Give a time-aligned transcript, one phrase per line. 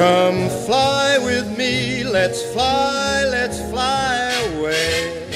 [0.00, 5.28] Come fly with me, let's fly, let's fly away.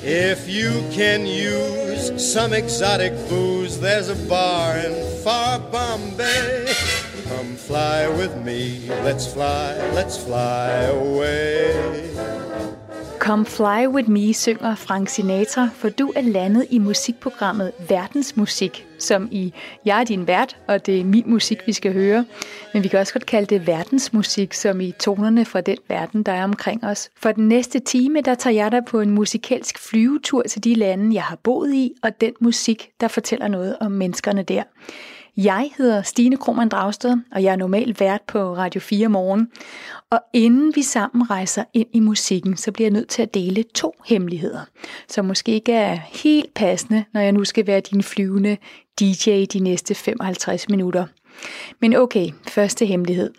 [0.00, 4.94] If you can use some exotic booze, there's a bar in
[5.24, 6.72] far Bombay.
[7.24, 12.39] Come fly with me, let's fly, let's fly away.
[13.20, 19.28] Come Fly With Me synger Frank Sinatra, for du er landet i musikprogrammet Verdensmusik, som
[19.30, 19.52] i
[19.84, 22.24] Jeg er din vært, og det er min musik, vi skal høre.
[22.72, 26.32] Men vi kan også godt kalde det verdensmusik, som i tonerne fra den verden, der
[26.32, 27.10] er omkring os.
[27.16, 31.14] For den næste time, der tager jeg dig på en musikalsk flyvetur til de lande,
[31.14, 34.62] jeg har boet i, og den musik, der fortæller noget om menneskerne der.
[35.44, 39.48] Jeg hedder Stine Krohmann Dragsted, og jeg er normalt vært på Radio 4 morgen.
[40.10, 43.62] Og inden vi sammen rejser ind i musikken, så bliver jeg nødt til at dele
[43.62, 44.60] to hemmeligheder,
[45.08, 48.56] som måske ikke er helt passende, når jeg nu skal være din flyvende
[49.00, 51.06] DJ de næste 55 minutter.
[51.80, 53.30] Men okay, første hemmelighed.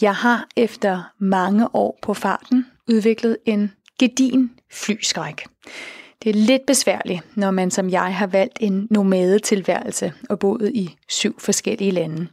[0.00, 5.44] Jeg har efter mange år på farten udviklet en gedin flyskræk.
[6.26, 10.96] Det er lidt besværligt, når man som jeg har valgt en nomadetilværelse og boet i
[11.08, 12.26] syv forskellige lande.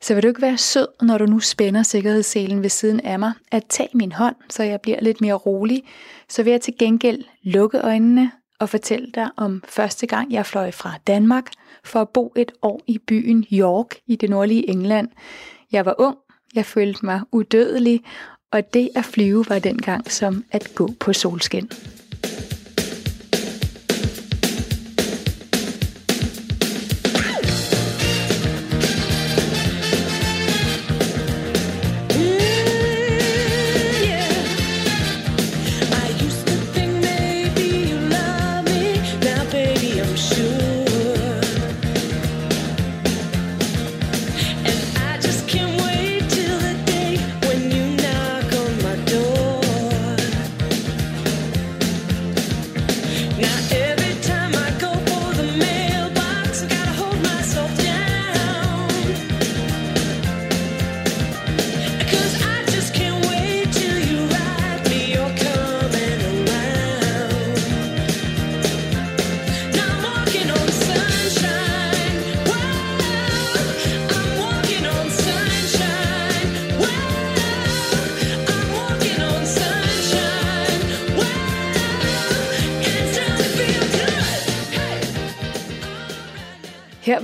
[0.00, 3.32] Så vil du ikke være sød, når du nu spænder sikkerhedsselen ved siden af mig,
[3.52, 5.82] at tage min hånd, så jeg bliver lidt mere rolig,
[6.28, 10.70] så vil jeg til gengæld lukke øjnene og fortælle dig om første gang, jeg fløj
[10.70, 11.50] fra Danmark
[11.84, 15.08] for at bo et år i byen York i det nordlige England.
[15.72, 16.16] Jeg var ung,
[16.54, 18.00] jeg følte mig udødelig,
[18.52, 21.70] og det at flyve var dengang som at gå på solskin.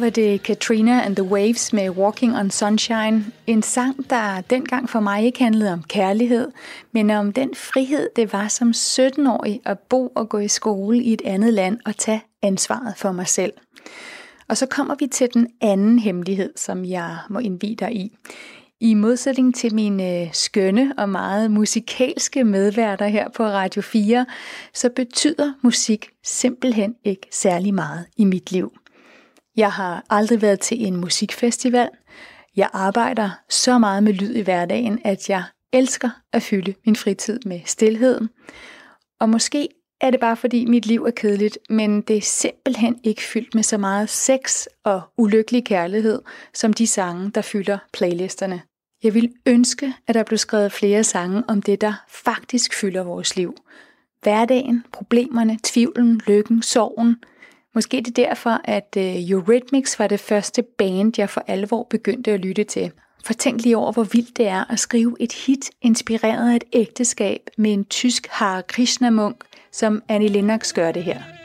[0.07, 3.25] Var det Katrina and the Waves med Walking on Sunshine.
[3.47, 6.51] En sang, der dengang for mig ikke handlede om kærlighed,
[6.93, 11.13] men om den frihed, det var som 17-årig at bo og gå i skole i
[11.13, 13.53] et andet land og tage ansvaret for mig selv.
[14.49, 18.17] Og så kommer vi til den anden hemmelighed, som jeg må indvide dig i.
[18.81, 24.27] I modsætning til mine øh, skønne og meget musikalske medværter her på Radio 4,
[24.75, 28.73] så betyder musik simpelthen ikke særlig meget i mit liv.
[29.57, 31.89] Jeg har aldrig været til en musikfestival.
[32.57, 37.41] Jeg arbejder så meget med lyd i hverdagen, at jeg elsker at fylde min fritid
[37.47, 38.21] med stillhed.
[39.21, 39.69] Og måske
[40.01, 43.63] er det bare fordi mit liv er kedeligt, men det er simpelthen ikke fyldt med
[43.63, 46.23] så meget sex og ulykkelig kærlighed,
[46.55, 48.63] som de sange, der fylder playlisterne.
[49.03, 53.37] Jeg vil ønske, at der blev skrevet flere sange om det, der faktisk fylder vores
[53.37, 53.57] liv.
[54.23, 57.17] Hverdagen, problemerne, tvivlen, lykken, sorgen–
[57.77, 62.31] Måske det er derfor, at øh, Eurythmics var det første band, jeg for alvor begyndte
[62.31, 62.91] at lytte til.
[63.25, 66.65] For tænk lige over, hvor vildt det er at skrive et hit inspireret af et
[66.73, 69.37] ægteskab med en tysk Hare Krishna-munk,
[69.73, 71.36] som Annie Lennox gør det her.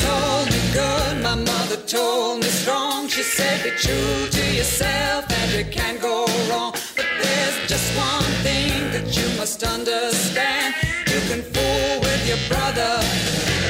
[0.00, 3.08] told me good, my mother told me strong.
[3.08, 6.72] She said, be true to yourself and it can't go wrong.
[6.96, 10.74] But there's just one thing that you must understand.
[11.12, 12.92] You can fool with your brother,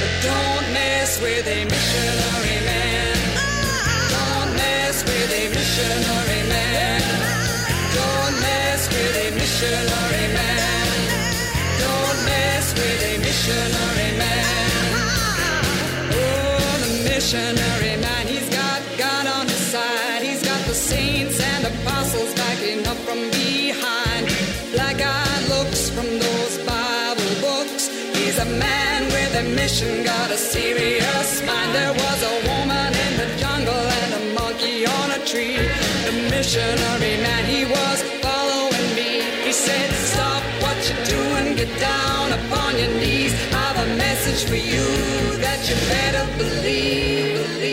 [0.01, 3.17] but don't mess with a missionary man.
[4.17, 7.03] Don't mess with a missionary man.
[7.99, 10.87] Don't mess with a missionary man.
[11.85, 13.96] Don't mess with a missionary
[17.27, 20.23] missionary man, he's got God on his side.
[20.23, 24.31] He's got the saints and apostles backing up from behind.
[24.71, 27.89] Black eyed looks from those Bible books.
[28.15, 31.75] He's a man with a mission, got a serious mind.
[31.75, 35.59] There was a woman in the jungle and a monkey on a tree.
[36.07, 39.27] The missionary man, he was following me.
[39.43, 43.16] He said, Stop what you're doing, get down upon your knees.
[44.37, 47.66] Message for you that you better believe, believe,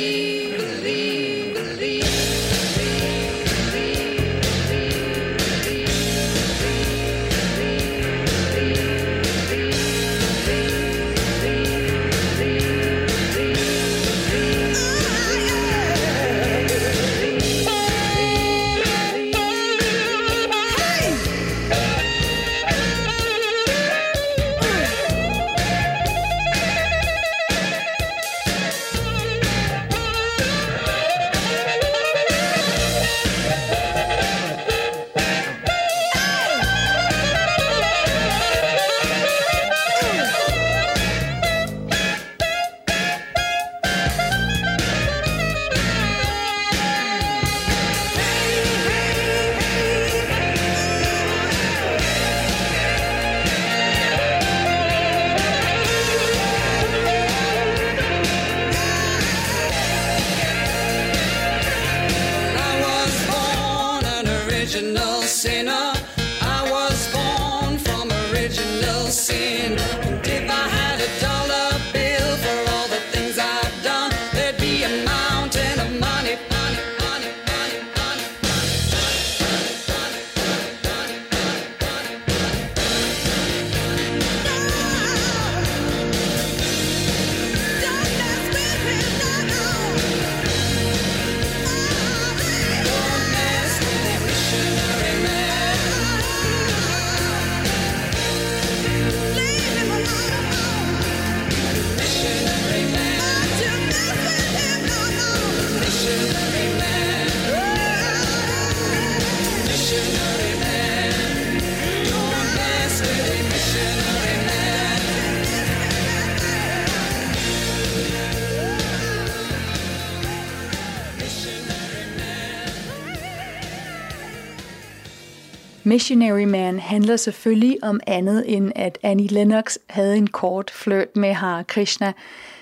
[125.94, 131.34] Missionary Man handler selvfølgelig om andet end, at Annie Lennox havde en kort flirt med
[131.34, 132.14] Hare Krishna.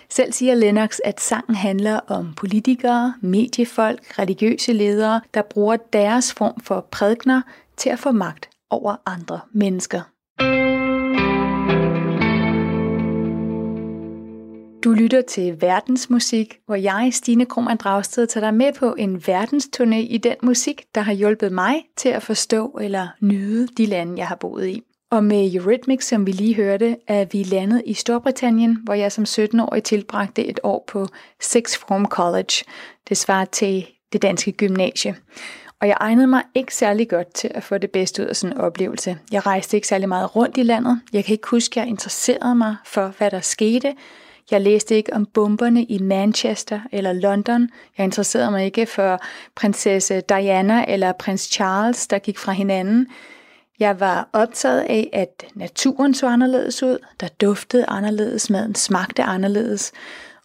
[0.10, 6.62] Selv siger Lennox, at sangen handler om politikere, mediefolk, religiøse ledere, der bruger deres form
[6.64, 7.42] for prædikner
[7.78, 10.02] til at få magt over andre mennesker.
[14.84, 19.96] Du lytter til verdensmusik, hvor jeg, Stine Krohmann Dragsted, tager dig med på en verdensturné
[19.96, 24.28] i den musik, der har hjulpet mig til at forstå eller nyde de lande, jeg
[24.28, 24.84] har boet i.
[25.12, 29.24] Og med Eurythmics, som vi lige hørte, er vi landet i Storbritannien, hvor jeg som
[29.24, 31.08] 17-årig tilbragte et år på
[31.42, 32.64] Sixth Form College.
[33.10, 35.16] Det svarer til det danske gymnasie.
[35.82, 38.58] Og jeg egnede mig ikke særlig godt til at få det bedste ud af sådan
[38.58, 39.18] en oplevelse.
[39.32, 41.02] Jeg rejste ikke særlig meget rundt i landet.
[41.14, 43.94] Jeg kan ikke huske, at jeg interesserede mig for, hvad der skete.
[44.52, 47.70] Jeg læste ikke om bomberne i Manchester eller London.
[47.98, 49.20] Jeg interesserede mig ikke for
[49.56, 53.08] prinsesse Diana eller prins Charles, der gik fra hinanden.
[53.80, 59.92] Jeg var optaget af, at naturen så anderledes ud, der duftede anderledes, maden smagte anderledes,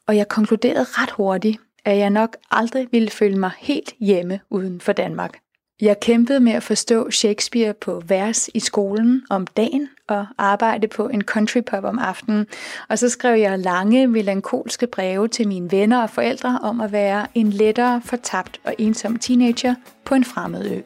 [0.07, 4.81] og jeg konkluderede ret hurtigt, at jeg nok aldrig ville føle mig helt hjemme uden
[4.81, 5.39] for Danmark.
[5.81, 11.09] Jeg kæmpede med at forstå Shakespeare på vers i skolen om dagen og arbejde på
[11.09, 12.47] en country pub om aftenen.
[12.89, 17.27] Og så skrev jeg lange, melankolske breve til mine venner og forældre om at være
[17.35, 20.81] en lettere fortabt og ensom teenager på en fremmed ø.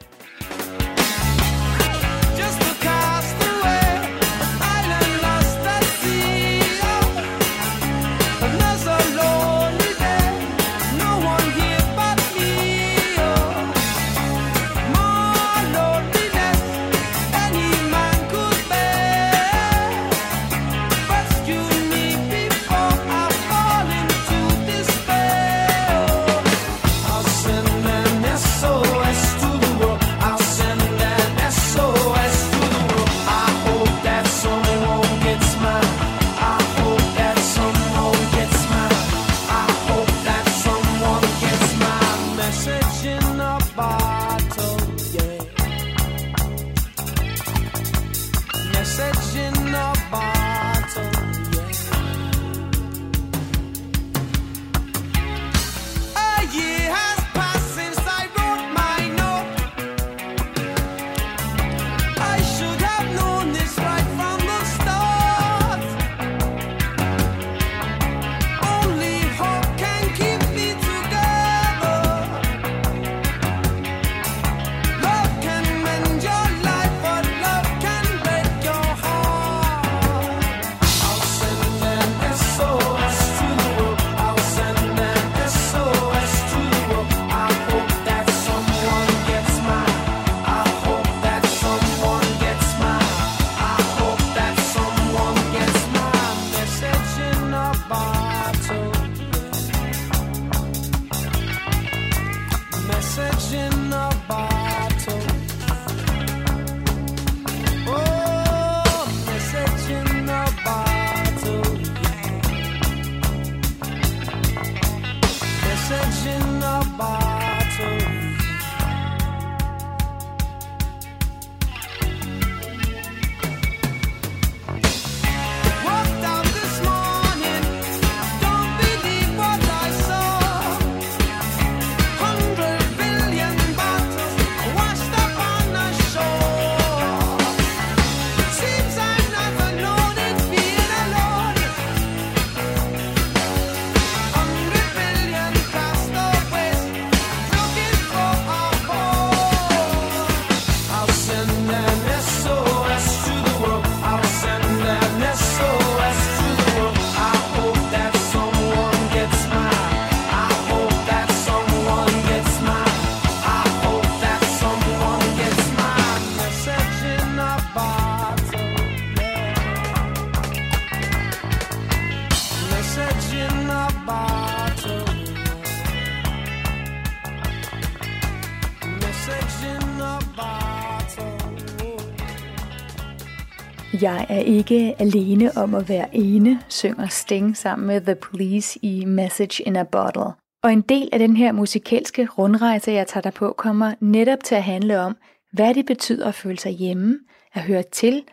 [184.01, 189.05] Jeg er ikke alene om at være ene, synger Sting sammen med The Police i
[189.05, 190.31] Message in a Bottle.
[190.63, 194.55] Og en del af den her musikalske rundrejse, jeg tager dig på, kommer netop til
[194.55, 195.15] at handle om,
[195.53, 197.19] hvad det betyder at føle sig hjemme,
[197.53, 198.23] at høre til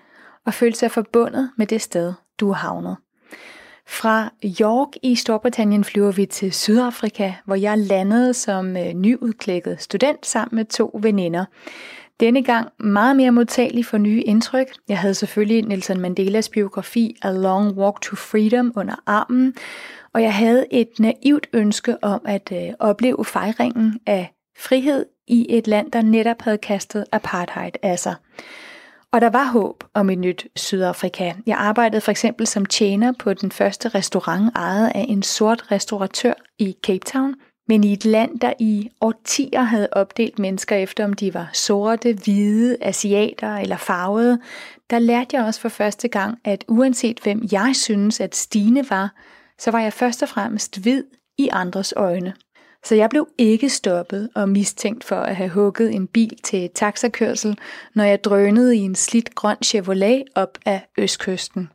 [0.47, 2.97] og føle sig forbundet med det sted, du er havnet.
[3.87, 10.27] Fra York i Storbritannien flyver vi til Sydafrika, hvor jeg landede som øh, nyudklækket student
[10.27, 11.45] sammen med to veninder.
[12.21, 14.67] Denne gang meget mere modtagelig for nye indtryk.
[14.89, 19.55] Jeg havde selvfølgelig Nelson Mandelas biografi A Long Walk to Freedom under armen,
[20.15, 25.67] og jeg havde et naivt ønske om at øh, opleve fejringen af frihed i et
[25.67, 28.15] land, der netop havde kastet apartheid af sig.
[29.13, 31.33] Og der var håb om et nyt Sydafrika.
[31.47, 36.33] Jeg arbejdede for eksempel som tjener på den første restaurant ejet af en sort restauratør
[36.59, 37.35] i Cape Town,
[37.69, 42.19] men i et land, der i årtier havde opdelt mennesker efter, om de var sorte,
[42.25, 44.41] hvide, asiater eller farvede,
[44.91, 49.15] der lærte jeg også for første gang, at uanset hvem jeg synes, at Stine var,
[49.59, 51.05] så var jeg først og fremmest hvid
[51.39, 52.35] i andres øjne.
[52.85, 57.59] Så jeg blev ikke stoppet og mistænkt for at have hugget en bil til taxakørsel,
[57.95, 61.69] når jeg drønede i en slidt grøn Chevrolet op af Østkysten.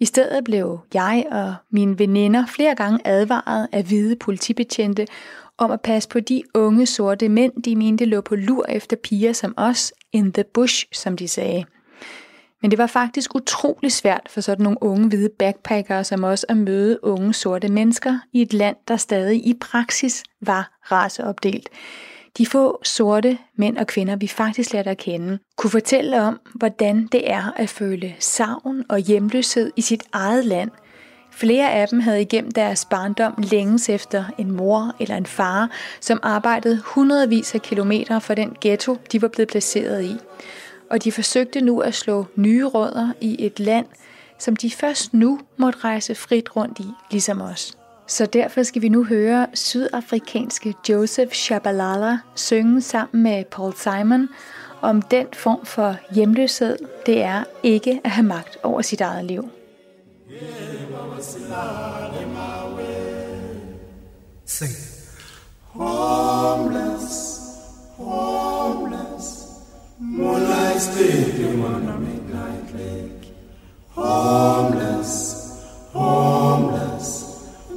[0.00, 5.06] I stedet blev jeg og mine veninder flere gange advaret af hvide politibetjente
[5.58, 9.32] om at passe på de unge sorte mænd, de mente lå på lur efter piger
[9.32, 11.64] som os, in the bush, som de sagde.
[12.62, 16.56] Men det var faktisk utrolig svært for sådan nogle unge hvide backpackere som os at
[16.56, 21.68] møde unge sorte mennesker i et land, der stadig i praksis var raceopdelt.
[22.38, 27.06] De få sorte mænd og kvinder, vi faktisk lærte at kende, kunne fortælle om, hvordan
[27.12, 30.70] det er at føle savn og hjemløshed i sit eget land.
[31.32, 36.20] Flere af dem havde igennem deres barndom længes efter en mor eller en far, som
[36.22, 40.16] arbejdede hundredvis af kilometer fra den ghetto, de var blevet placeret i
[40.90, 43.86] og de forsøgte nu at slå nye rødder i et land,
[44.38, 47.78] som de først nu måtte rejse frit rundt i, ligesom os.
[48.06, 54.28] Så derfor skal vi nu høre sydafrikanske Joseph Shabalala synge sammen med Paul Simon
[54.80, 59.48] om den form for hjemløshed, det er ikke at have magt over sit eget liv.
[64.46, 64.70] Sing.
[65.62, 67.40] Homeless,
[67.96, 69.46] homeless.
[69.98, 73.32] Moonlight sleeping on a midnight lake.
[73.88, 75.36] Homeless,
[75.92, 77.25] homeless.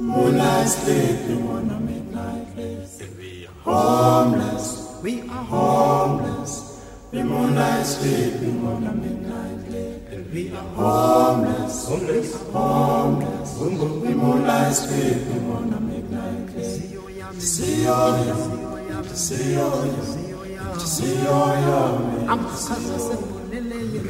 [0.00, 2.88] Moonlight sleeping on a midnight lake.
[3.18, 4.98] We are homeless.
[5.02, 6.82] We are homeless.
[7.10, 10.32] The moonlight sleeping on a midnight lake.
[10.32, 11.86] We are homeless.
[11.86, 12.34] Homeless.
[12.50, 13.58] Homeless.
[13.58, 17.38] The moonlight sleeping on a midnight lake.
[17.38, 18.24] See oh
[18.88, 19.02] yeah.
[19.12, 20.78] See oh yeah.
[20.78, 22.32] See oh yeah.
[22.32, 22.56] I'm oh yeah.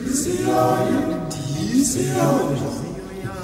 [0.06, 1.28] See oh yeah.
[1.82, 2.89] See oh yeah.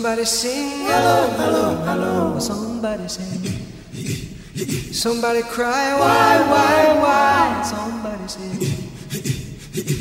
[0.00, 2.38] somebody sing, hello, hello, hello.
[2.38, 3.44] Somebody sing,
[4.94, 7.62] somebody cry, why, why, why?
[7.62, 8.64] Somebody say,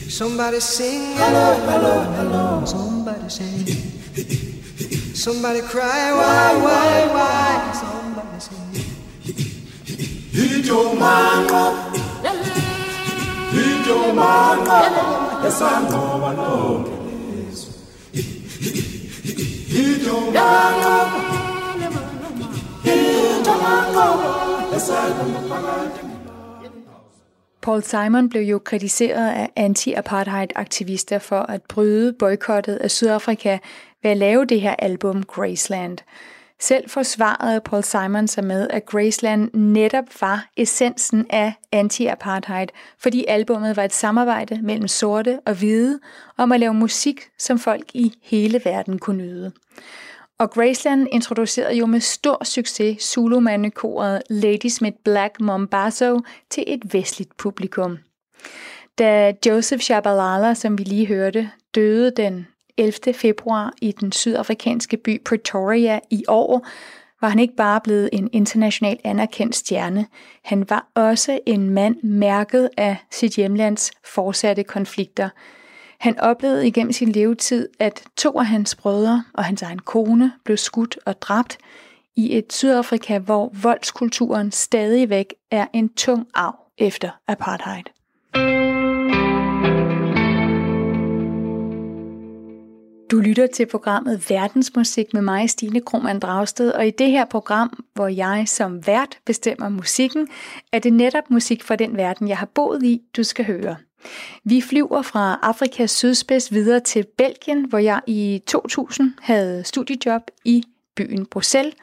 [0.07, 2.63] somebody sing, hello, hello, hello.
[2.65, 3.65] Somebody sing,
[5.13, 7.71] somebody cry, why, why, why?
[7.75, 8.71] Somebody sing.
[10.31, 11.75] Ijomango,
[13.51, 14.79] ijomango,
[15.45, 16.98] esangoba lonke lizwe.
[19.71, 20.95] Ijomango,
[22.85, 24.07] ijomango,
[24.75, 26.07] esangoba phakathi.
[27.61, 33.57] Paul Simon blev jo kritiseret af anti-apartheid-aktivister for at bryde boykottet af Sydafrika
[34.03, 35.97] ved at lave det her album Graceland.
[36.61, 42.67] Selv forsvarede Paul Simon sig med, at Graceland netop var essensen af anti-apartheid,
[42.97, 45.99] fordi albummet var et samarbejde mellem sorte og hvide
[46.37, 49.51] om at lave musik, som folk i hele verden kunne nyde.
[50.39, 56.19] Og Graceland introducerede jo med stor succes solomandekoret Ladysmith Black Mombazo
[56.49, 57.97] til et vestligt publikum.
[58.97, 62.47] Da Joseph Shabalala, som vi lige hørte, døde den
[62.79, 63.13] 11.
[63.13, 66.67] februar i den sydafrikanske by Pretoria i år,
[67.21, 70.05] var han ikke bare blevet en international anerkendt stjerne,
[70.43, 75.29] han var også en mand mærket af sit hjemlands fortsatte konflikter.
[75.99, 80.57] Han oplevede igennem sin levetid, at to af hans brødre og hans egen kone blev
[80.57, 81.57] skudt og dræbt
[82.15, 87.83] i et Sydafrika, hvor voldskulturen stadigvæk er en tung arv efter apartheid.
[93.11, 97.83] Du lytter til programmet Verdensmusik med mig, Stine Krohmann Dragsted, og i det her program,
[97.93, 100.27] hvor jeg som vært bestemmer musikken,
[100.71, 103.75] er det netop musik fra den verden, jeg har boet i, du skal høre.
[104.43, 110.63] Vi flyver fra Afrikas sydspids videre til Belgien, hvor jeg i 2000 havde studiejob i
[110.95, 111.75] byen Bruxelles.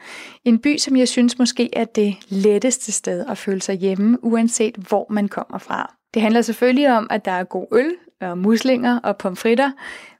[0.45, 4.75] En by, som jeg synes måske er det letteste sted at føle sig hjemme, uanset
[4.75, 5.93] hvor man kommer fra.
[6.13, 9.71] Det handler selvfølgelig om, at der er god øl og muslinger og pomfritter,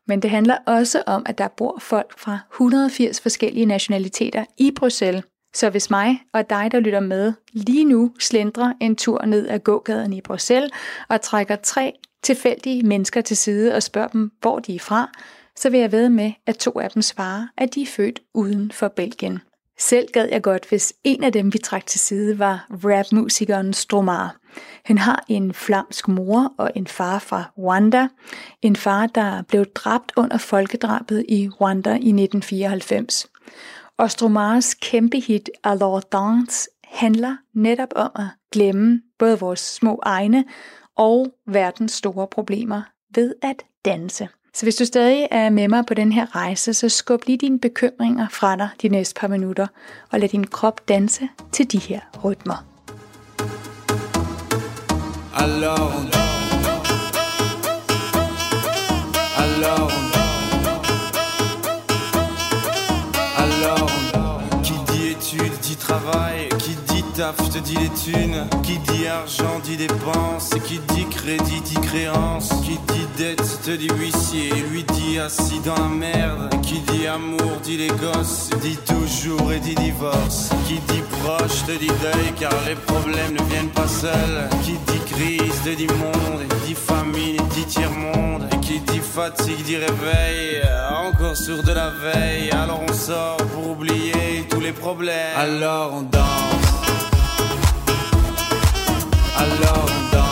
[0.07, 5.23] men det handler også om, at der bor folk fra 180 forskellige nationaliteter i Bruxelles.
[5.55, 9.59] Så hvis mig og dig, der lytter med, lige nu slendrer en tur ned ad
[9.59, 10.71] gågaden i Bruxelles
[11.09, 11.93] og trækker tre
[12.23, 15.11] tilfældige mennesker til side og spørger dem, hvor de er fra,
[15.55, 18.71] så vil jeg ved med, at to af dem svarer, at de er født uden
[18.71, 19.39] for Belgien.
[19.79, 24.37] Selv gad jeg godt, hvis en af dem, vi trak til side, var rapmusikeren Stromar.
[24.83, 28.07] Han har en flamsk mor og en far fra Rwanda.
[28.61, 33.27] En far, der blev dræbt under folkedrabet i Rwanda i 1994.
[33.97, 40.45] Og Stromars kæmpe hit Alors Dance handler netop om at glemme både vores små egne
[40.95, 42.81] og verdens store problemer
[43.15, 44.27] ved at danse.
[44.53, 47.59] Så hvis du stadig er med mig på den her rejse, så skub lige dine
[47.59, 49.67] bekymringer fra dig de næste par minutter,
[50.11, 52.76] og lad din krop danse til de her rytmer.
[55.39, 56.05] Alors on
[59.43, 60.03] Alors on
[63.43, 66.36] Alors on Qui dit études dit travail?
[67.17, 68.45] Taf te dit les thunes.
[68.61, 72.49] Qui dit argent dit dépense Qui dit crédit dit créance.
[72.63, 74.51] Qui dit dette te dit huissier.
[74.69, 76.61] Lui dit assis dans la merde.
[76.61, 78.51] Qui dit amour dit les gosses.
[78.61, 80.49] Dit toujours et dit divorce.
[80.67, 84.49] Qui dit proche te dit deuil Car les problèmes ne viennent pas seuls.
[84.63, 86.43] Qui dit crise te dit monde.
[86.67, 88.47] Dit famine dit tiers-monde.
[88.51, 90.61] Et qui dit fatigue dit réveil.
[90.91, 92.51] Encore sur de la veille.
[92.51, 95.35] Alors on sort pour oublier tous les problèmes.
[95.35, 96.76] Alors on danse
[99.59, 100.26] love.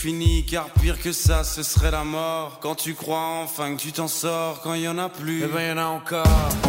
[0.00, 2.58] Fini, car pire que ça, ce serait la mort.
[2.62, 5.46] Quand tu crois enfin que tu t'en sors, quand il y en a plus, eh
[5.46, 6.24] ben y en a encore.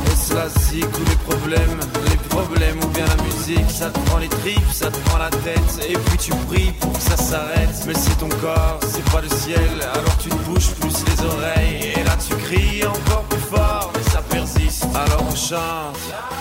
[0.06, 4.18] Et cela c'est tous les problèmes, les problèmes ou bien la musique, ça te prend
[4.18, 7.84] les tripes, ça te prend la tête, et puis tu pries pour que ça s'arrête.
[7.88, 11.94] Mais c'est ton corps, c'est pas le ciel, alors tu te bouges plus les oreilles,
[11.96, 14.86] et là tu cries encore plus fort, mais ça persiste.
[14.94, 16.41] Alors on chante.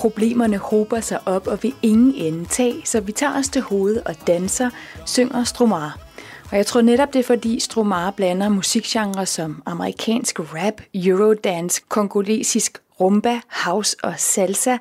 [0.00, 4.02] Problemerne hober sig op og vil ingen ende tage, så vi tager os til hovedet
[4.04, 4.70] og danser,
[5.06, 5.98] synger Stromar.
[6.50, 12.78] Og jeg tror netop det er fordi Stromar blander musikgenre som amerikansk rap, eurodance, kongolesisk
[13.00, 14.76] rumba, house og salsa,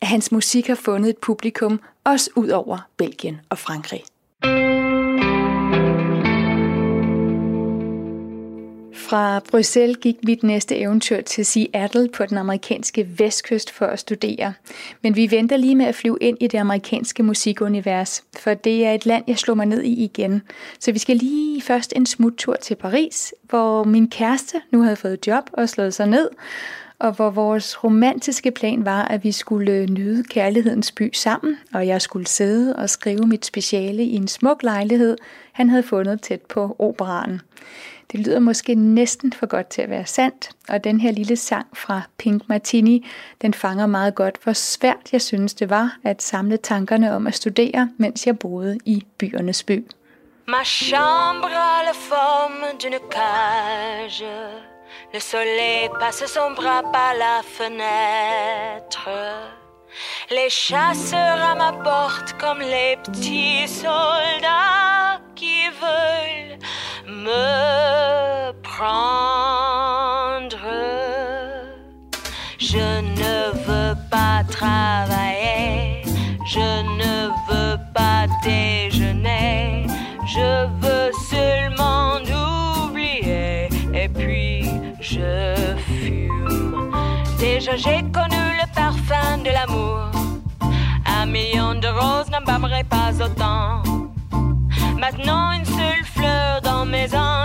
[0.00, 4.13] at hans musik har fundet et publikum også ud over Belgien og Frankrig.
[9.04, 14.52] Fra Bruxelles gik mit næste eventyr til Seattle på den amerikanske vestkyst for at studere.
[15.02, 18.92] Men vi venter lige med at flyve ind i det amerikanske musikunivers, for det er
[18.92, 20.42] et land, jeg slår mig ned i igen.
[20.78, 25.26] Så vi skal lige først en smuttur til Paris, hvor min kæreste nu havde fået
[25.26, 26.28] job og slået sig ned,
[26.98, 32.02] og hvor vores romantiske plan var, at vi skulle nyde kærlighedens by sammen, og jeg
[32.02, 35.16] skulle sidde og skrive mit speciale i en smuk lejlighed,
[35.52, 37.40] han havde fundet tæt på operaren.
[38.12, 41.66] Det lyder måske næsten for godt til at være sandt, og den her lille sang
[41.72, 43.06] fra Pink Martini,
[43.42, 47.34] den fanger meget godt, hvor svært jeg synes det var at samle tankerne om at
[47.34, 49.86] studere, mens jeg boede i byernes by.
[50.46, 54.24] Ma chambre a la forme d'une cage.
[55.14, 59.08] Le soleil passe son bras par la fenêtre.
[60.30, 66.58] Les chasseurs à ma porte comme les petits soldats qui veulent
[67.06, 68.94] me prendre.
[72.58, 76.02] Je ne veux pas travailler,
[76.46, 79.86] je ne veux pas déjeuner,
[80.26, 82.16] je veux seulement
[82.86, 84.64] oublier et puis
[85.00, 85.54] je
[85.86, 86.90] fume.
[87.38, 90.10] Déjà j'ai connu le parfum de l'amour,
[91.06, 93.82] un million de roses n'embâmerait pas autant.
[94.98, 95.66] Maintenant une
[97.04, 97.43] maison.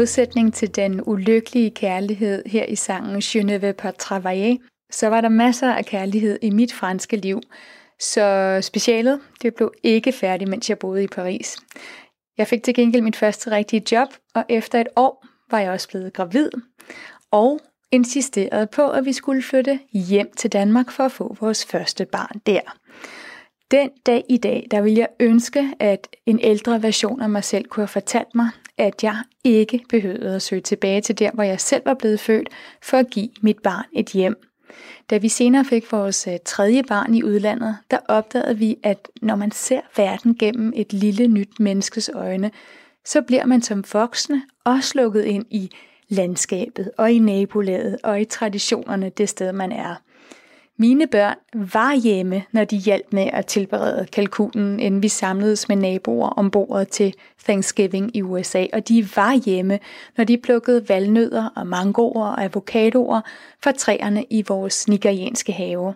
[0.00, 4.56] Modsætning til den ulykkelige kærlighed her i sangen Je ne veux pas travailler,
[4.90, 7.40] så var der masser af kærlighed i mit franske liv.
[7.98, 11.56] Så specialet, det blev ikke færdigt, mens jeg boede i Paris.
[12.38, 15.88] Jeg fik til gengæld mit første rigtige job, og efter et år var jeg også
[15.88, 16.50] blevet gravid,
[17.30, 17.60] og
[17.92, 22.40] insisterede på, at vi skulle flytte hjem til Danmark for at få vores første barn
[22.46, 22.60] der.
[23.70, 27.64] Den dag i dag, der vil jeg ønske, at en ældre version af mig selv
[27.64, 31.60] kunne have fortalt mig, at jeg ikke behøvede at søge tilbage til der, hvor jeg
[31.60, 32.48] selv var blevet født,
[32.82, 34.36] for at give mit barn et hjem.
[35.10, 39.36] Da vi senere fik vores øh, tredje barn i udlandet, der opdagede vi, at når
[39.36, 42.50] man ser verden gennem et lille nyt menneskes øjne,
[43.04, 45.70] så bliver man som voksne også lukket ind i
[46.08, 49.94] landskabet og i nabolaget og i traditionerne det sted, man er.
[50.80, 55.76] Mine børn var hjemme, når de hjalp med at tilberede kalkunen, inden vi samledes med
[55.76, 57.14] naboer om bordet til
[57.44, 59.78] Thanksgiving i USA, og de var hjemme,
[60.16, 63.20] når de plukkede valnødder og mangoer og avocadoer
[63.62, 65.94] fra træerne i vores nigerianske have.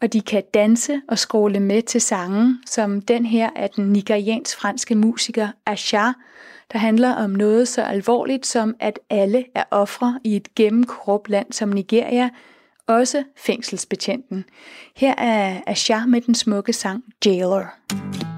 [0.00, 4.94] Og de kan danse og skråle med til sangen, som den her af den nigeriansk-franske
[4.94, 6.06] musiker Asha,
[6.72, 11.52] der handler om noget så alvorligt som, at alle er ofre i et gennemkorrupt land
[11.52, 12.30] som Nigeria,
[12.90, 14.44] også fængselsbetjenten.
[14.96, 18.29] Her er Asha med den smukke sang Jailer.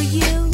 [0.00, 0.49] For you.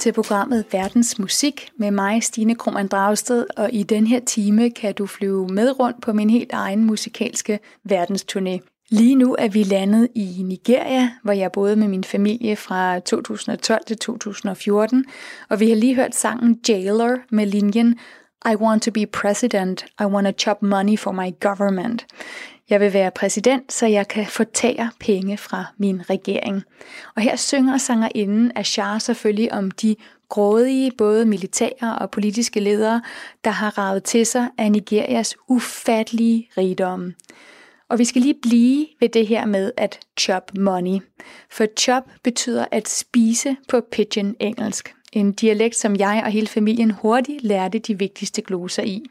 [0.00, 4.94] Til programmet Verdens Musik med mig, Stine Krohmann Dragsted, og i den her time kan
[4.94, 7.58] du flyve med rundt på min helt egen musikalske
[7.92, 8.58] verdensturné.
[8.90, 13.80] Lige nu er vi landet i Nigeria, hvor jeg boede med min familie fra 2012
[13.86, 15.04] til 2014,
[15.48, 17.98] og vi har lige hørt sangen Jailer med linjen
[18.52, 22.06] I want to be president, I want to chop money for my government.
[22.70, 26.62] Jeg vil være præsident, så jeg kan fortære penge fra min regering.
[27.16, 29.96] Og her synger sangerinden Ashar selvfølgelig om de
[30.28, 33.02] grådige, både militære og politiske ledere,
[33.44, 37.14] der har ravet til sig af Nigerias ufattelige rigdomme.
[37.88, 41.00] Og vi skal lige blive ved det her med at chop money.
[41.50, 44.94] For chop betyder at spise på pidgin engelsk.
[45.12, 49.02] En dialekt, som jeg og hele familien hurtigt lærte de vigtigste gloser i.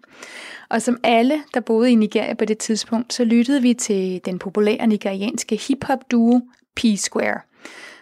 [0.70, 4.40] Og som alle, der boede i Nigeria på det tidspunkt, så lyttede vi til den
[4.40, 6.42] populære nigerianske hip-hop duo
[6.80, 7.40] P-Square.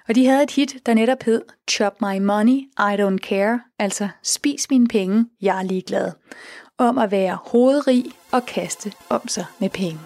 [0.08, 4.08] Og de havde et hit, der netop hed Chop My Money, I Don't Care, altså
[4.24, 6.12] Spis mine penge, jeg er ligeglad.
[6.78, 10.00] Om at være hovedrig og kaste om sig med penge.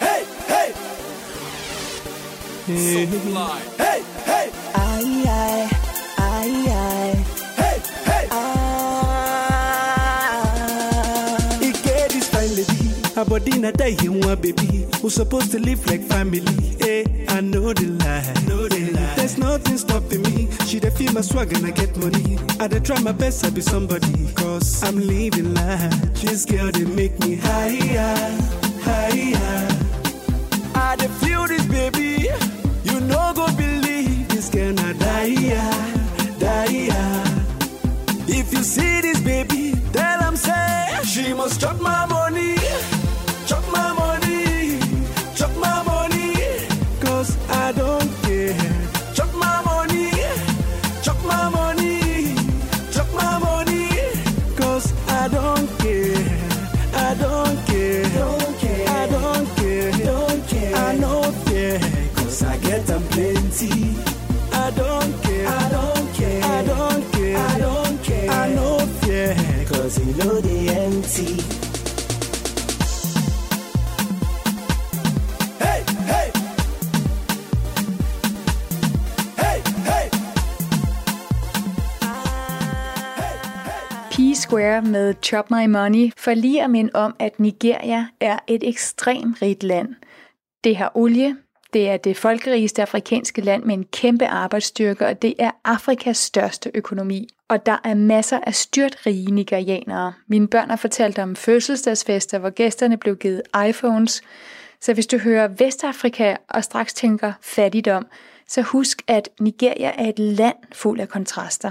[0.00, 0.72] Hey, hey!
[2.66, 3.82] So fly.
[3.82, 4.03] Hey!
[13.24, 14.86] My body not die you want baby.
[15.00, 16.40] Who supposed to live like family?
[16.78, 18.22] Hey, I know the lie.
[18.46, 19.14] Know the lie.
[19.16, 20.48] There's nothing stopping me.
[20.66, 22.38] She dey feel my swag and I get money.
[22.60, 24.32] I dey try my best to be somebody.
[24.34, 25.90] Cause I'm living life.
[26.20, 28.38] This girl they make me higher,
[28.82, 29.68] higher.
[30.74, 32.28] I dey feel this baby.
[32.84, 35.34] You no go believe this girl not die,
[36.38, 36.90] die.
[38.28, 42.56] If you see this baby, tell him say she must chop my money,
[84.54, 89.42] Square med Chop My Money for lige at minde om, at Nigeria er et ekstremt
[89.42, 89.94] rigt land.
[90.64, 91.36] Det har olie,
[91.72, 96.70] det er det folkerigeste afrikanske land med en kæmpe arbejdsstyrke, og det er Afrikas største
[96.74, 97.28] økonomi.
[97.48, 100.12] Og der er masser af styrtrige nigerianere.
[100.28, 104.22] Mine børn har fortalt om fødselsdagsfester, hvor gæsterne blev givet iPhones.
[104.80, 108.06] Så hvis du hører Vestafrika og straks tænker fattigdom,
[108.48, 111.70] så husk, at Nigeria er et land fuld af kontraster.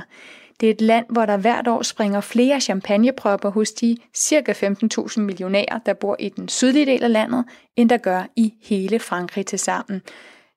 [0.59, 4.51] Det er et land, hvor der hvert år springer flere champagnepropper hos de ca.
[4.51, 7.45] 15.000 millionærer, der bor i den sydlige del af landet,
[7.75, 10.01] end der gør i hele Frankrig til sammen.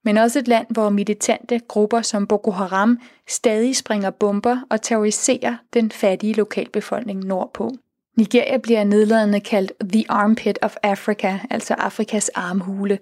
[0.05, 5.57] Men også et land, hvor militante grupper som Boko Haram stadig springer bomber og terroriserer
[5.74, 7.70] den fattige lokalbefolkning nordpå.
[8.16, 12.99] Nigeria bliver nedladende kaldt The Armpit of Africa, altså Afrikas armhule.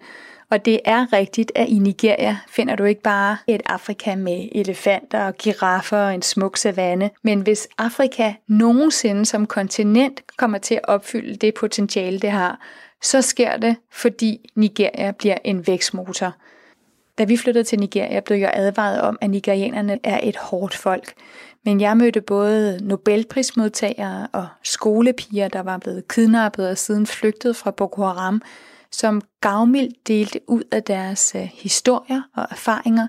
[0.55, 5.25] Og det er rigtigt, at i Nigeria finder du ikke bare et Afrika med elefanter
[5.25, 10.89] og giraffer og en smuk savanne, men hvis Afrika nogensinde som kontinent kommer til at
[10.89, 12.61] opfylde det potentiale, det har,
[13.03, 16.35] så sker det, fordi Nigeria bliver en vækstmotor.
[17.19, 21.13] Da vi flyttede til Nigeria, blev jeg advaret om, at nigerianerne er et hårdt folk.
[21.65, 27.71] Men jeg mødte både Nobelprismodtagere og skolepiger, der var blevet kidnappet og siden flygtet fra
[27.71, 28.43] Boko Haram,
[28.95, 33.07] som gavmildt delte ud af deres øh, historier og erfaringer,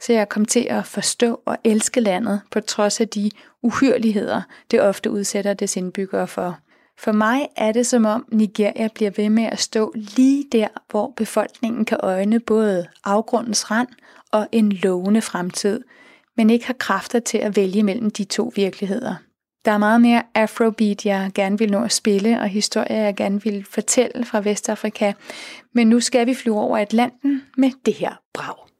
[0.00, 3.30] så jeg kom til at forstå og elske landet på trods af de
[3.62, 6.58] uhyrligheder, det ofte udsætter dets indbyggere for.
[6.98, 11.12] For mig er det som om Nigeria bliver ved med at stå lige der, hvor
[11.16, 13.88] befolkningen kan øjne både afgrundens rand
[14.32, 15.80] og en lovende fremtid,
[16.36, 19.14] men ikke har kræfter til at vælge mellem de to virkeligheder.
[19.64, 23.42] Der er meget mere afrobeat, jeg gerne vil nå at spille, og historier, jeg gerne
[23.42, 25.12] vil fortælle fra Vestafrika.
[25.72, 28.73] Men nu skal vi flyve over Atlanten med det her brag.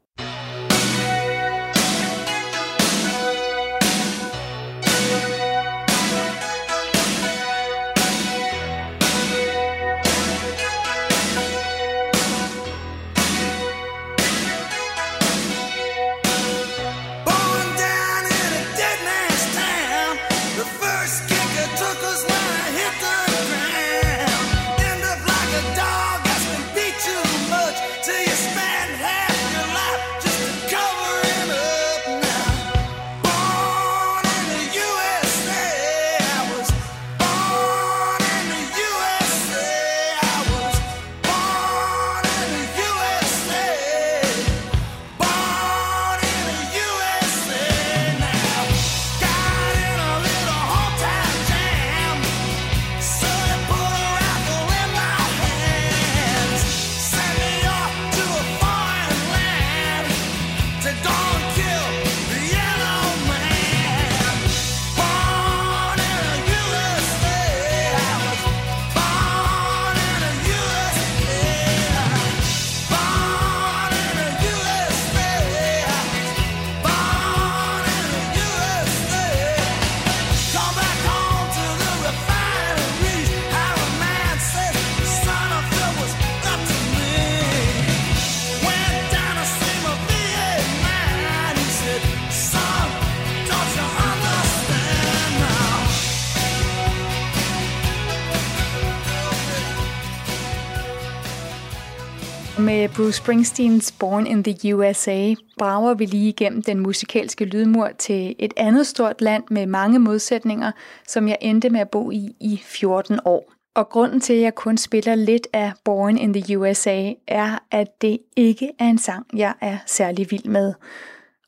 [103.05, 108.53] Bruce Springsteens Born in the USA brager vi lige igennem den musikalske lydmur til et
[108.57, 110.73] andet stort land med mange modsætninger,
[111.07, 113.53] som jeg endte med at bo i i 14 år.
[113.75, 118.03] Og grunden til, at jeg kun spiller lidt af Born in the USA, er, at
[118.03, 120.75] det ikke er en sang, jeg er særlig vild med.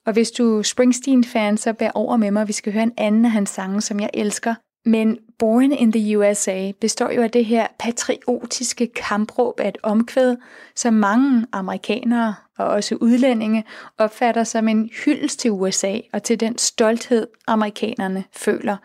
[0.07, 3.25] Og hvis du er Springsteen-fan, så bær over med mig, vi skal høre en anden
[3.25, 4.55] af hans sange, som jeg elsker.
[4.85, 10.37] Men Born in the USA består jo af det her patriotiske kampråb af et omkvæd,
[10.75, 13.65] som mange amerikanere og også udlændinge
[13.99, 18.77] opfatter som en hyldest til USA og til den stolthed, amerikanerne føler.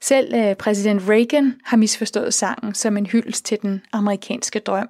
[0.00, 4.88] Selv øh, præsident Reagan har misforstået sangen som en hyldest til den amerikanske drøm.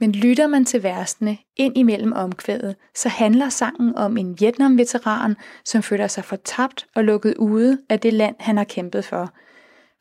[0.00, 5.82] Men lytter man til versene ind imellem omkvædet, så handler sangen om en Vietnam-veteran, som
[5.82, 9.32] føler sig fortabt og lukket ude af det land, han har kæmpet for.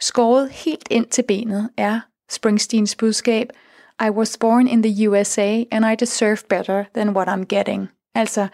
[0.01, 1.99] Skåret helt ind til benet er
[2.31, 3.47] Springsteens budskab,
[4.07, 7.89] I was born in the USA and I deserve better than what I'm getting.
[8.15, 8.47] Altså,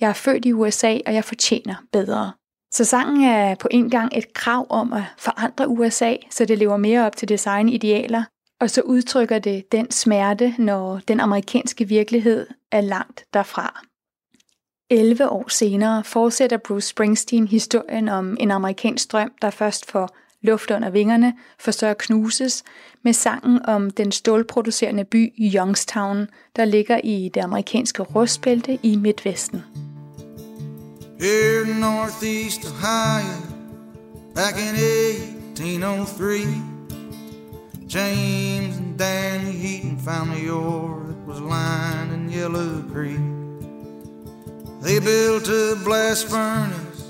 [0.00, 2.32] jeg er født i USA, og jeg fortjener bedre.
[2.72, 6.76] Så sangen er på en gang et krav om at forandre USA, så det lever
[6.76, 8.24] mere op til design idealer,
[8.60, 13.82] og så udtrykker det den smerte, når den amerikanske virkelighed er langt derfra.
[14.90, 20.70] 11 år senere fortsætter Bruce Springsteen historien om en amerikansk drøm, der først får luft
[20.70, 22.62] under vingerne, for så at knuses,
[23.02, 26.26] med sangen om den stålproducerende by Youngstown,
[26.56, 29.62] der ligger i det amerikanske rustbælte i Midtvesten.
[31.20, 33.40] Here in Northeast Ohio,
[34.34, 36.70] back in 1803,
[37.94, 43.20] James and Danny Heaton found the ore that was lying in Yellow Creek.
[44.82, 47.04] They built a blast furnace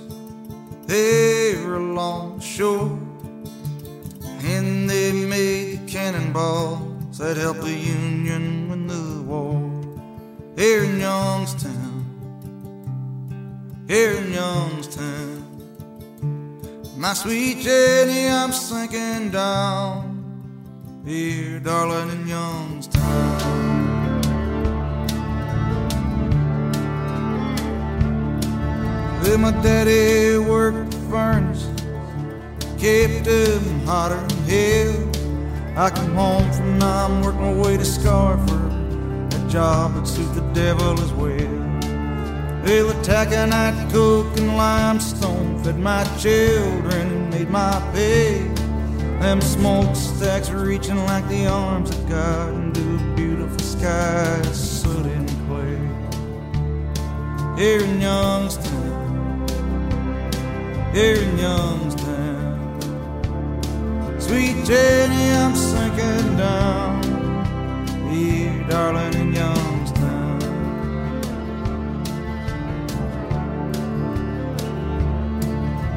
[0.87, 2.99] there along the shore,
[5.31, 9.59] made the cannonballs that helped the Union win the war.
[10.57, 11.91] Here in Youngstown
[13.91, 15.43] here in Youngstown.
[16.97, 23.01] My sweet Jenny, I'm sinking down here, darling, in Youngstown.
[29.23, 31.67] Well, my daddy worked the furnace,
[32.79, 35.10] kept them hotter than hell.
[35.81, 40.43] I come home from night, work my way to Scarford, a job that suit the
[40.53, 41.39] devil as well.
[42.63, 48.47] Well, the taconite, cook and limestone fed my children and made my pay.
[49.21, 55.81] Them smokestacks reaching like the arms of God into a beautiful sky, soot and clay.
[57.57, 59.49] Here in Youngstown,
[60.93, 61.90] here in Youngstown,
[64.31, 67.03] sweet Jenny, I'm sinking down.
[68.09, 70.39] Here, darling, in Youngstown.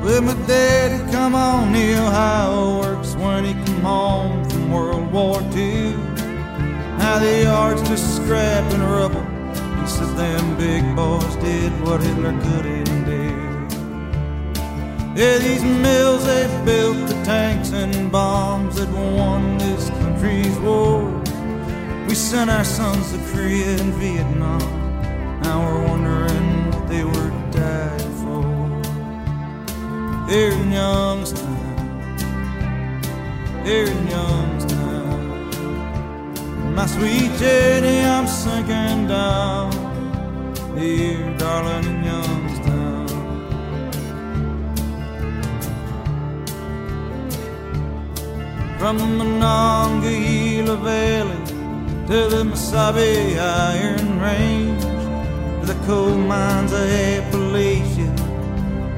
[0.02, 5.40] Well, my daddy come on the Ohio works when he come home from World War
[5.56, 5.94] II.
[6.98, 9.26] Now the yard's just scrap and rubble.
[9.80, 12.93] He said them big boys did what Hitler couldn't.
[15.16, 21.04] Yeah, these mills they built the tanks and bombs that won this country's war.
[22.08, 24.60] We sent our sons to Korea and Vietnam.
[25.44, 28.44] Now we're wondering what they were dying for
[30.32, 31.90] here in Youngstown,
[33.64, 35.54] here in Youngstown.
[36.74, 39.72] My sweet Jenny, I'm sinking down
[40.76, 42.03] here, darling,
[48.84, 51.46] From the Monongahela Valley
[52.08, 54.82] to the Mesabi Iron Range
[55.62, 58.14] to the coal mines of Appalachia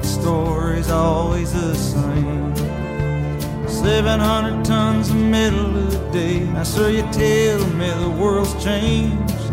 [0.01, 2.55] the story's always the same.
[3.67, 6.39] 700 tons of metal a day.
[6.39, 9.51] Now, sir, you tell me the world's changed.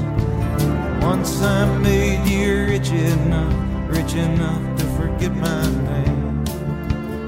[1.03, 3.55] Once I made you rich enough,
[3.87, 6.43] rich enough to forget my name.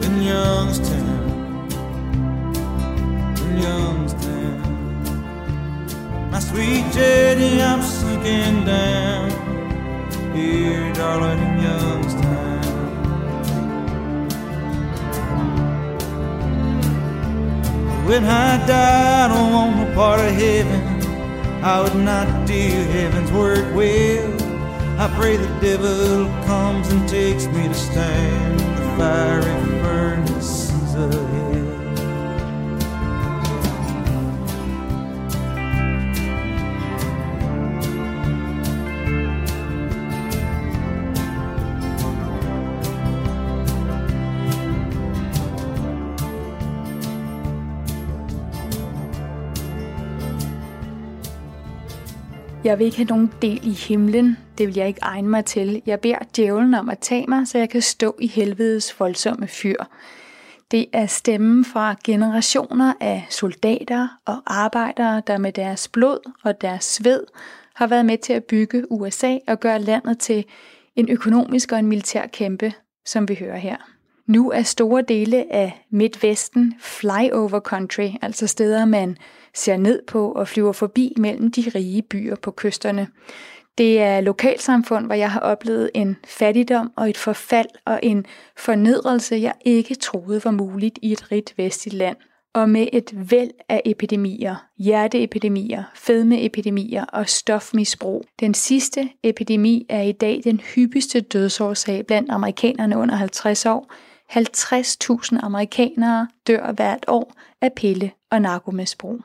[0.00, 0.93] In Youngstown,
[6.54, 9.30] sweet Jenny, I'm sinking down.
[10.34, 12.62] Here, darling, in Youngstown.
[18.06, 20.82] When I die, I don't want no part of heaven.
[21.64, 24.28] I would not do heaven's work well.
[25.00, 31.43] I pray the devil comes and takes me to stand the fiery furnaces of hell.
[52.64, 54.38] Jeg vil ikke have nogen del i himlen.
[54.58, 55.82] Det vil jeg ikke egne mig til.
[55.86, 59.84] Jeg beder djævlen om at tage mig, så jeg kan stå i helvedes voldsomme fyr.
[60.70, 66.84] Det er stemmen fra generationer af soldater og arbejdere, der med deres blod og deres
[66.84, 67.24] sved
[67.74, 70.44] har været med til at bygge USA og gøre landet til
[70.96, 72.72] en økonomisk og en militær kæmpe,
[73.06, 73.76] som vi hører her.
[74.26, 79.16] Nu er store dele af Midtvesten flyover country, altså steder, man
[79.54, 83.08] ser ned på og flyver forbi mellem de rige byer på kysterne.
[83.78, 88.26] Det er lokalsamfund, hvor jeg har oplevet en fattigdom og et forfald og en
[88.56, 92.16] fornedrelse, jeg ikke troede var muligt i et rigt vestligt land.
[92.54, 98.24] Og med et væld af epidemier, hjerteepidemier, fedmeepidemier og stofmisbrug.
[98.40, 103.92] Den sidste epidemi er i dag den hyppigste dødsårsag blandt amerikanerne under 50 år.
[104.30, 109.20] 50.000 amerikanere dør hvert år af pille- og narkomisbrug.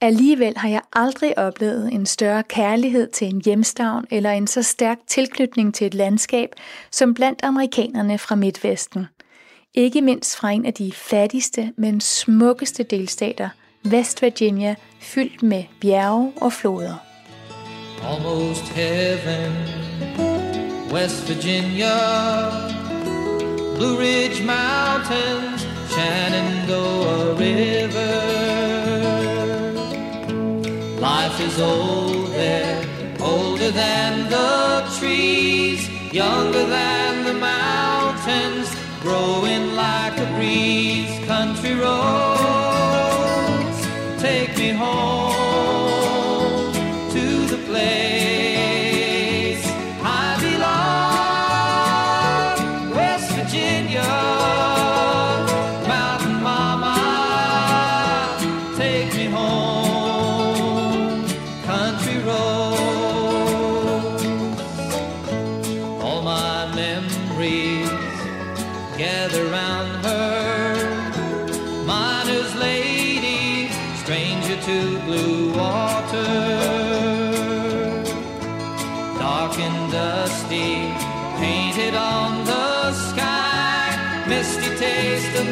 [0.00, 4.98] Alligevel har jeg aldrig oplevet en større kærlighed til en hjemstavn eller en så stærk
[5.06, 6.48] tilknytning til et landskab
[6.90, 9.06] som blandt amerikanerne fra Midtvesten.
[9.74, 13.48] Ikke mindst fra en af de fattigste, men smukkeste delstater,
[13.86, 16.94] West Virginia, fyldt med bjerge og floder.
[18.02, 19.52] almost heaven.
[20.92, 21.96] West Virginia,
[23.76, 28.55] Blue Ridge Mountains, Shenandoah River.
[31.38, 32.82] Is old there,
[33.20, 41.18] older than the trees, younger than the mountains, growing like a breeze.
[41.26, 42.66] Country roads,
[44.18, 45.35] take me home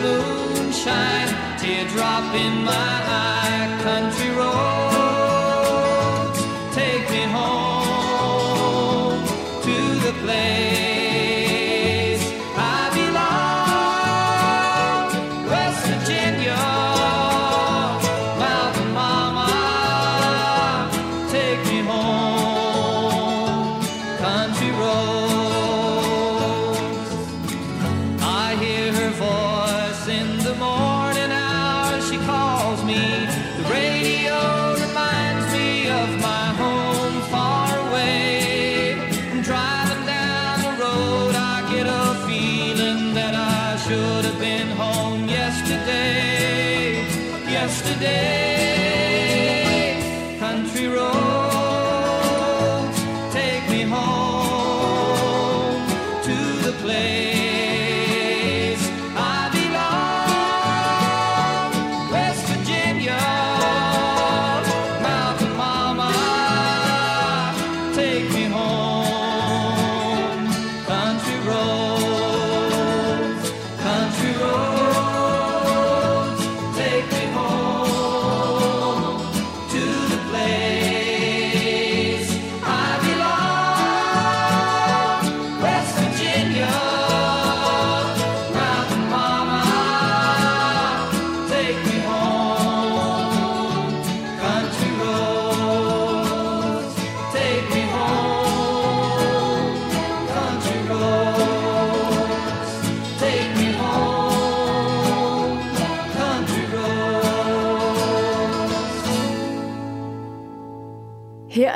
[0.05, 3.81] moonshine, teardrop in my eye.
[3.83, 4.34] Country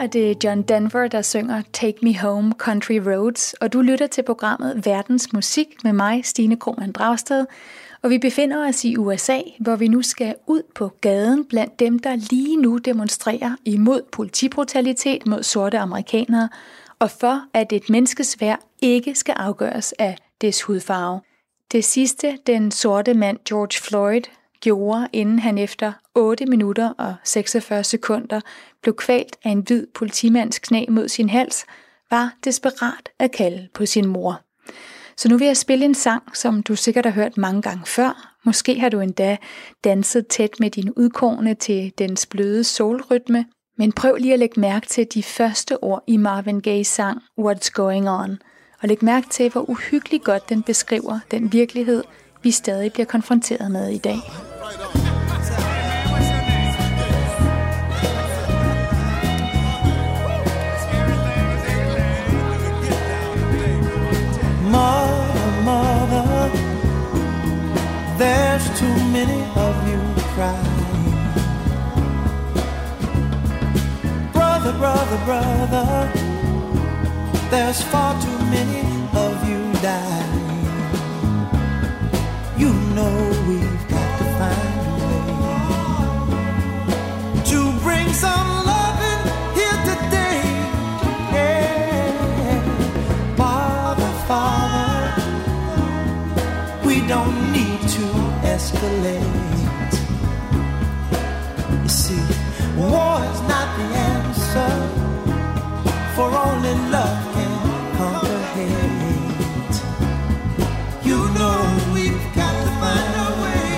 [0.09, 4.87] det John Denver, der synger Take Me Home Country Roads, og du lytter til programmet
[4.87, 7.47] Verdens Musik med mig, Stine Krohmann Dragsted.
[8.03, 11.99] Og vi befinder os i USA, hvor vi nu skal ud på gaden blandt dem,
[11.99, 16.49] der lige nu demonstrerer imod politibrutalitet mod sorte amerikanere,
[16.99, 21.21] og for at et menneskes værd ikke skal afgøres af dets hudfarve.
[21.73, 24.23] Det sidste, den sorte mand George Floyd
[24.61, 28.41] gjorde, inden han efter 8 minutter og 46 sekunder
[28.83, 31.65] blev kvalt af en hvid politimands knæ mod sin hals,
[32.11, 34.41] var desperat at kalde på sin mor.
[35.17, 38.35] Så nu vil jeg spille en sang, som du sikkert har hørt mange gange før.
[38.45, 39.37] Måske har du endda
[39.85, 43.47] danset tæt med dine udkårne til dens bløde solrytme.
[43.79, 47.71] Men prøv lige at lægge mærke til de første ord i Marvin Gaye's sang What's
[47.73, 48.39] Going On,
[48.83, 52.05] og læg mærke til, hvor uhyggeligt godt den beskriver den virkelighed,
[52.43, 54.17] vi stadig bliver konfronteret med i dag.
[54.17, 55.08] Right
[75.25, 76.11] Brother,
[77.51, 78.81] there's far too many
[79.15, 80.47] of you dying.
[82.57, 83.15] You know
[83.47, 84.95] we've got to find a
[85.45, 85.61] way
[87.51, 89.23] to bring some loving
[89.55, 90.43] here today.
[91.35, 92.61] Yeah.
[93.37, 95.23] Father, Father,
[96.87, 98.07] we don't need to
[98.55, 99.95] escalate.
[101.83, 102.25] You see,
[102.77, 104.73] war is not the answer,
[106.19, 107.53] for only love can
[107.97, 109.77] conquer hate.
[111.09, 111.59] You know
[111.95, 113.71] we've got to find a way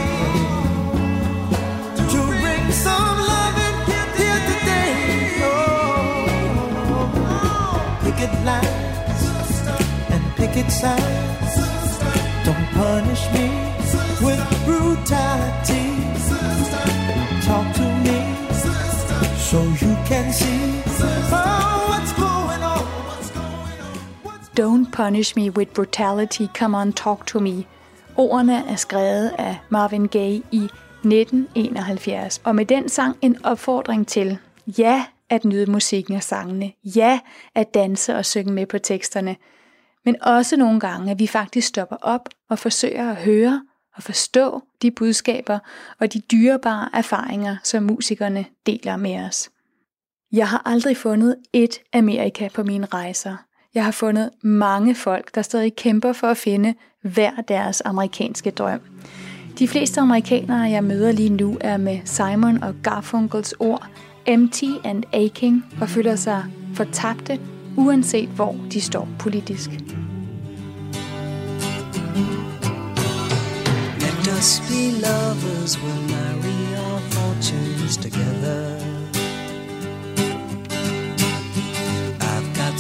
[2.13, 3.79] to bring some love loving
[4.21, 4.93] here today.
[5.49, 5.61] Oh,
[8.05, 9.23] picket lines
[10.15, 11.55] and picket signs.
[12.47, 13.47] Don't punish me
[14.27, 15.89] with brutality.
[17.47, 18.19] Talk to me
[19.49, 21.20] so you can see
[25.01, 27.67] punish me with brutality, come on talk to me.
[28.17, 34.39] Ordene er skrevet af Marvin Gaye i 1971, og med den sang en opfordring til,
[34.67, 37.21] ja, at nyde musikken og sangene, ja,
[37.55, 39.37] at danse og synge med på teksterne,
[40.05, 43.63] men også nogle gange, at vi faktisk stopper op og forsøger at høre
[43.97, 45.59] og forstå de budskaber
[46.01, 49.51] og de dyrebare erfaringer, som musikerne deler med os.
[50.33, 53.37] Jeg har aldrig fundet et Amerika på mine rejser.
[53.75, 58.81] Jeg har fundet mange folk, der stadig kæmper for at finde hver deres amerikanske drøm.
[59.59, 63.87] De fleste amerikanere, jeg møder lige nu, er med Simon og Garfunkels ord
[64.27, 66.45] empty and aching og føler sig
[66.75, 67.41] fortabte,
[67.77, 69.71] uanset hvor de står politisk.
[74.01, 78.90] Let us be lovers, we'll marry our fortunes together.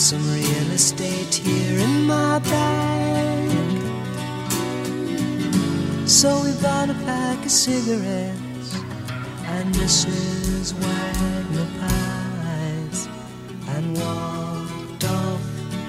[0.00, 3.50] Some real estate here in my bag.
[6.08, 8.74] So we bought a pack of cigarettes
[9.44, 10.72] and Mrs.
[10.72, 13.08] Wagner pies
[13.74, 15.42] and walked off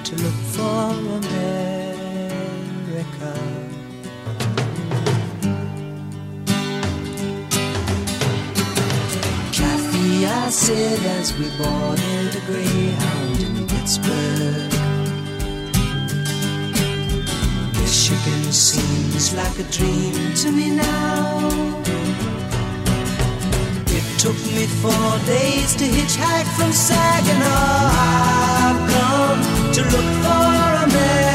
[0.04, 1.82] to look for America.
[10.24, 13.31] I said as we boarded a Greyhound
[13.82, 14.70] Pittsburgh.
[17.74, 21.48] Michigan seems like a dream to me now.
[23.88, 27.90] It took me four days to hitchhike from Saginaw.
[28.62, 29.42] I've come
[29.74, 30.54] to look for
[30.86, 31.34] America.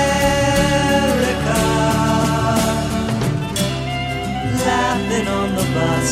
[4.65, 6.09] Laughing on the bus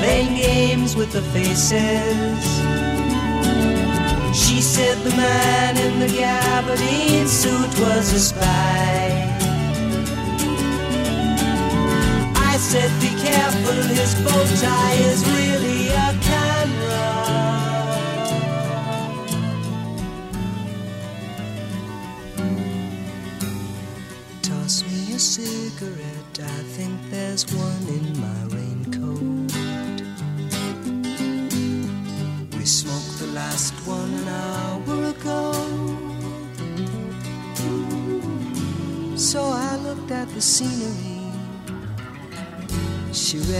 [0.00, 2.79] playing games with the faces.
[4.32, 9.26] She said the man in the gabardine suit was a spy.
[12.36, 15.39] I said, be careful, his bow tie is really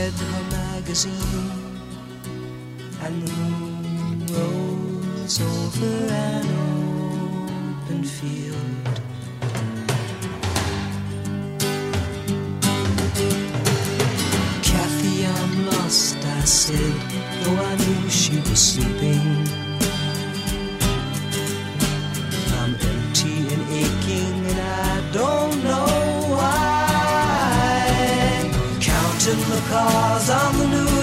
[0.00, 1.50] read her magazine,
[3.04, 5.94] and the moon rose over
[6.28, 8.96] an open field.
[14.62, 16.98] Kathy, I'm lost, I said,
[17.42, 19.09] though I knew she was sleeping.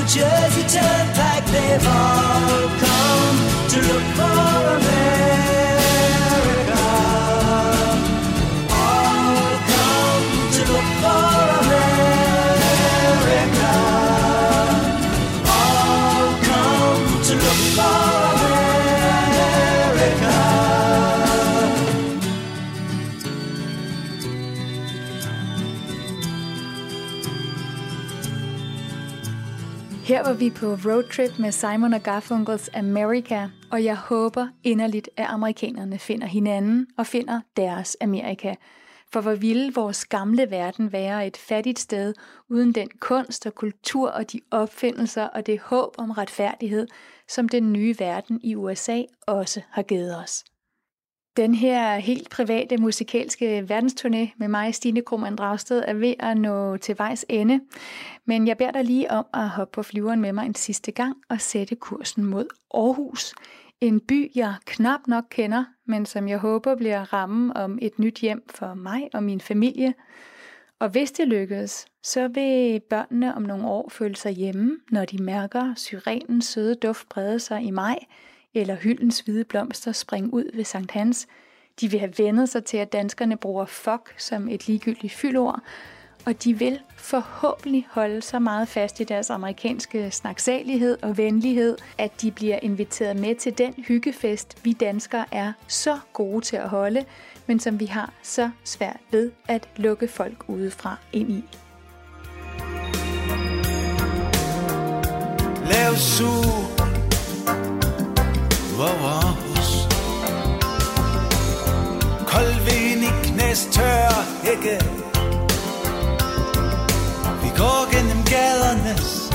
[0.07, 2.46] Jersey Turnpike, they've all
[30.27, 35.99] var vi på roadtrip med Simon og Garfunkels America, og jeg håber inderligt, at amerikanerne
[35.99, 38.55] finder hinanden og finder deres Amerika.
[39.13, 42.13] For hvor ville vores gamle verden være et fattigt sted
[42.49, 46.87] uden den kunst og kultur og de opfindelser og det håb om retfærdighed,
[47.27, 50.43] som den nye verden i USA også har givet os.
[51.37, 56.77] Den her helt private musikalske verdensturné med mig, Stine Krohmann Dragsted, er ved at nå
[56.77, 57.61] til vejs ende.
[58.25, 61.17] Men jeg beder dig lige om at hoppe på flyveren med mig en sidste gang
[61.29, 63.33] og sætte kursen mod Aarhus.
[63.81, 68.17] En by, jeg knap nok kender, men som jeg håber bliver rammen om et nyt
[68.17, 69.93] hjem for mig og min familie.
[70.79, 75.23] Og hvis det lykkes, så vil børnene om nogle år føle sig hjemme, når de
[75.23, 77.99] mærker syrenens søde duft brede sig i maj,
[78.53, 81.27] eller hyldens hvide blomster springe ud ved Sankt Hans.
[81.81, 85.61] De vil have vendet sig til, at danskerne bruger fuck som et ligegyldigt fyldord,
[86.25, 92.21] og de vil forhåbentlig holde så meget fast i deres amerikanske snaksalighed og venlighed, at
[92.21, 97.05] de bliver inviteret med til den hyggefest, vi danskere er så gode til at holde,
[97.47, 101.43] men som vi har så svært ved at lukke folk udefra ind i.
[105.71, 106.76] Lav sur
[108.79, 109.87] over os
[112.25, 114.79] Kold vind i knæs tør hække
[117.43, 119.27] Vi går gennem gadernes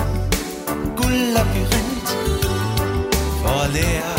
[0.97, 2.09] guld guldlabyrint.
[3.43, 4.15] For at lære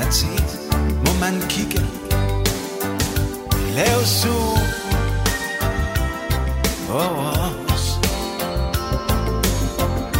[0.00, 0.26] at se
[1.04, 1.80] må man kigge.
[3.74, 4.34] Lav su
[6.92, 8.00] over os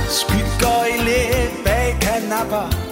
[0.09, 2.88] Skygger i læ bag kanapper.